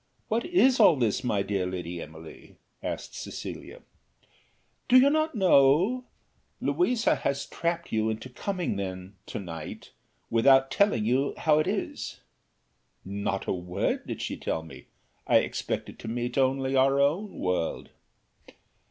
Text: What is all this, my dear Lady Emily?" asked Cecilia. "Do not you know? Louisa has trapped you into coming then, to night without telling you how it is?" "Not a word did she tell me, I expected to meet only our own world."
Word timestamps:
What 0.29 0.45
is 0.47 0.79
all 0.79 0.95
this, 0.95 1.23
my 1.23 1.43
dear 1.43 1.67
Lady 1.67 2.01
Emily?" 2.01 2.55
asked 2.81 3.13
Cecilia. 3.13 3.83
"Do 4.89 4.97
not 5.11 5.35
you 5.35 5.39
know? 5.41 6.05
Louisa 6.59 7.13
has 7.17 7.45
trapped 7.45 7.91
you 7.91 8.09
into 8.09 8.27
coming 8.27 8.77
then, 8.77 9.13
to 9.27 9.37
night 9.39 9.91
without 10.31 10.71
telling 10.71 11.05
you 11.05 11.35
how 11.37 11.59
it 11.59 11.67
is?" 11.67 12.19
"Not 13.05 13.45
a 13.45 13.53
word 13.53 14.07
did 14.07 14.23
she 14.23 14.37
tell 14.37 14.63
me, 14.63 14.87
I 15.27 15.37
expected 15.37 15.99
to 15.99 16.07
meet 16.07 16.35
only 16.35 16.75
our 16.75 16.99
own 16.99 17.37
world." 17.37 17.89